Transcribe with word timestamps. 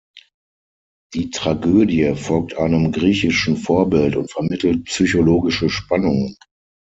Die 1.13 1.29
Tragödie 1.29 2.15
folgt 2.15 2.57
einem 2.57 2.91
griechischen 2.91 3.55
Vorbild 3.55 4.15
und 4.15 4.31
vermittelt 4.31 4.85
psychologische 4.85 5.69
Spannungen. 5.69 6.37